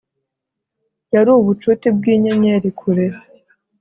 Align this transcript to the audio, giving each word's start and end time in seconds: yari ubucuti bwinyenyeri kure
yari 1.13 1.29
ubucuti 1.39 1.85
bwinyenyeri 1.97 2.69
kure 2.79 3.05